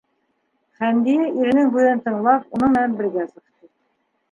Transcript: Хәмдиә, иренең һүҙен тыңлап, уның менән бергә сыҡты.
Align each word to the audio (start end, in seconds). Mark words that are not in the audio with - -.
Хәмдиә, 0.79 1.27
иренең 1.41 1.69
һүҙен 1.77 2.03
тыңлап, 2.07 2.49
уның 2.59 2.75
менән 2.79 2.99
бергә 3.03 3.29
сыҡты. 3.31 3.73